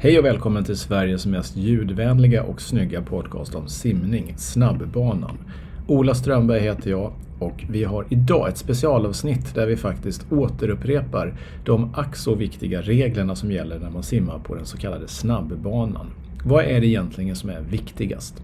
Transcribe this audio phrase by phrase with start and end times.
[0.00, 5.38] Hej och välkommen till Sveriges mest ljudvänliga och snygga podcast om simning, Snabbbanan.
[5.86, 11.34] Ola Strömberg heter jag och vi har idag ett specialavsnitt där vi faktiskt återupprepar
[11.64, 16.06] de ack så viktiga reglerna som gäller när man simmar på den så kallade snabbbanan.
[16.44, 18.42] Vad är det egentligen som är viktigast?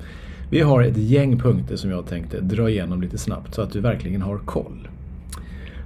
[0.50, 3.80] Vi har ett gäng punkter som jag tänkte dra igenom lite snabbt så att du
[3.80, 4.89] verkligen har koll.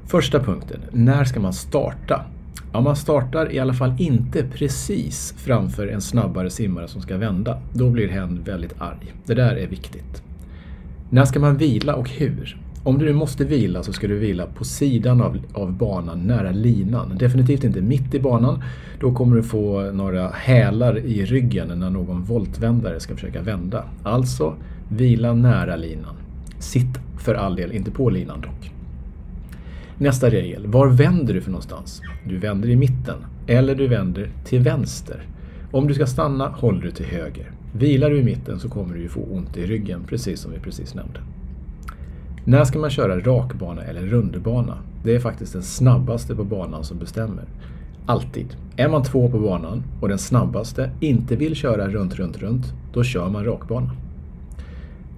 [0.07, 2.25] Första punkten, när ska man starta?
[2.72, 7.59] Ja, man startar i alla fall inte precis framför en snabbare simmare som ska vända.
[7.73, 9.14] Då blir hen väldigt arg.
[9.27, 10.23] Det där är viktigt.
[11.10, 12.60] När ska man vila och hur?
[12.84, 16.50] Om du nu måste vila så ska du vila på sidan av, av banan, nära
[16.50, 17.19] linan.
[17.19, 18.62] Definitivt inte mitt i banan.
[19.00, 23.84] Då kommer du få några hälar i ryggen när någon voltvändare ska försöka vända.
[24.02, 24.55] Alltså,
[24.88, 26.14] vila nära linan.
[26.59, 28.72] Sitt för all del inte på linan dock.
[30.01, 30.66] Nästa regel.
[30.66, 32.02] Var vänder du för någonstans?
[32.25, 33.16] Du vänder i mitten.
[33.47, 35.23] Eller du vänder till vänster.
[35.70, 37.51] Om du ska stanna håller du till höger.
[37.73, 40.59] Vilar du i mitten så kommer du ju få ont i ryggen, precis som vi
[40.59, 41.20] precis nämnde.
[42.45, 44.78] När ska man köra rakbana eller rundbana?
[45.05, 47.44] Det är faktiskt den snabbaste på banan som bestämmer.
[48.06, 48.56] Alltid.
[48.77, 53.03] Är man två på banan och den snabbaste inte vill köra runt, runt, runt, då
[53.05, 53.91] kör man rakbana.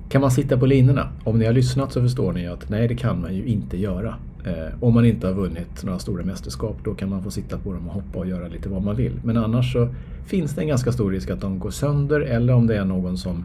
[0.09, 1.09] Kan man sitta på linorna?
[1.25, 4.15] Om ni har lyssnat så förstår ni att nej, det kan man ju inte göra.
[4.47, 7.73] Eh, om man inte har vunnit några stora mästerskap, då kan man få sitta på
[7.73, 9.21] dem och hoppa och göra lite vad man vill.
[9.25, 9.89] Men annars så
[10.27, 13.19] finns det en ganska stor risk att de går sönder eller om det är någon
[13.19, 13.45] som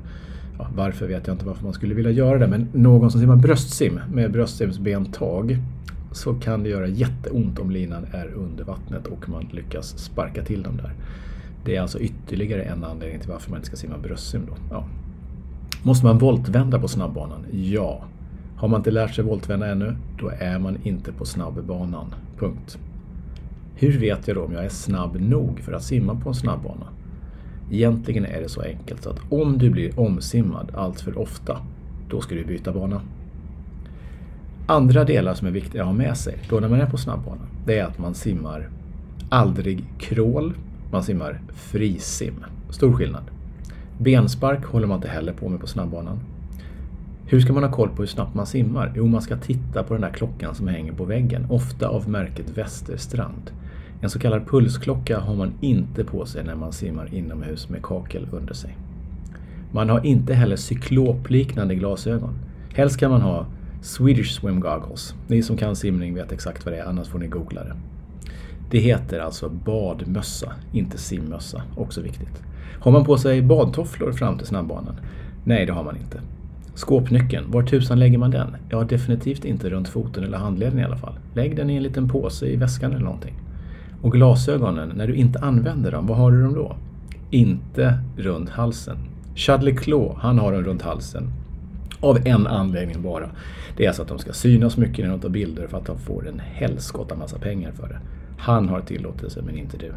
[0.59, 3.35] Ja, varför vet jag inte varför man skulle vilja göra det, men någon som simmar
[3.35, 5.57] bröstsim med bröstsimsbentag
[6.11, 10.63] så kan det göra jätteont om linan är under vattnet och man lyckas sparka till
[10.63, 10.93] dem där.
[11.65, 14.53] Det är alltså ytterligare en anledning till varför man inte ska simma bröstsim då.
[14.71, 14.85] Ja.
[15.83, 17.45] Måste man voltvända på snabbbanan?
[17.51, 18.03] Ja.
[18.55, 22.15] Har man inte lärt sig voltvända ännu, då är man inte på snabbbanan.
[22.39, 22.77] Punkt.
[23.75, 26.85] Hur vet jag då om jag är snabb nog för att simma på en snabbbana?
[27.71, 31.57] Egentligen är det så enkelt så att om du blir omsimmad allt för ofta,
[32.09, 33.01] då ska du byta bana.
[34.67, 37.41] Andra delar som är viktiga att ha med sig då när man är på snabbbana,
[37.65, 38.69] det är att man simmar
[39.29, 40.53] aldrig crawl,
[40.91, 42.45] man simmar frisim.
[42.69, 43.23] Stor skillnad.
[43.97, 46.19] Benspark håller man inte heller på med på snabbbanan.
[47.27, 48.93] Hur ska man ha koll på hur snabbt man simmar?
[48.95, 52.57] Jo, man ska titta på den där klockan som hänger på väggen, ofta av märket
[52.57, 53.51] Västerstrand.
[54.01, 58.27] En så kallad pulsklocka har man inte på sig när man simmar inomhus med kakel
[58.31, 58.77] under sig.
[59.71, 62.33] Man har inte heller cyklopliknande glasögon.
[62.73, 63.45] Helst kan man ha
[63.81, 65.15] Swedish Swim Goggles.
[65.27, 67.75] Ni som kan simning vet exakt vad det är, annars får ni googla det.
[68.69, 71.63] Det heter alltså badmössa, inte simmössa.
[71.77, 72.43] Också viktigt.
[72.79, 74.95] Har man på sig badtofflor fram till snabbbanan?
[75.43, 76.19] Nej, det har man inte.
[76.75, 78.55] Skåpnyckeln, var tusan lägger man den?
[78.69, 81.13] Ja, definitivt inte runt foten eller handleden i alla fall.
[81.33, 83.33] Lägg den i en liten påse i väskan eller någonting.
[84.01, 86.75] Och glasögonen, när du inte använder dem, vad har du dem då?
[87.29, 88.97] Inte runt halsen.
[89.35, 91.33] Chadley Claw, han har dem runt halsen.
[91.99, 93.29] Av en anledning bara.
[93.77, 95.99] Det är alltså att de ska synas mycket när de tar bilder för att de
[95.99, 97.99] får en helskotta massa pengar för det.
[98.37, 99.91] Han har tillåtelse, men inte du.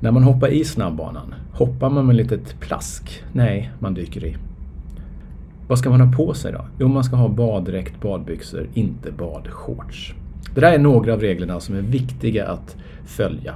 [0.00, 3.22] När man hoppar i snabbbanan, hoppar man med litet plask?
[3.32, 4.36] Nej, man dyker i.
[5.72, 6.64] Vad ska man ha på sig då?
[6.78, 10.14] Jo, man ska ha baddräkt, badbyxor, inte badshorts.
[10.54, 13.54] Det där är några av reglerna som är viktiga att följa.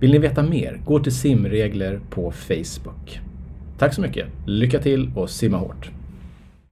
[0.00, 0.80] Vill ni veta mer?
[0.86, 3.20] Gå till simregler på Facebook.
[3.78, 4.26] Tack så mycket.
[4.46, 5.90] Lycka till och simma hårt!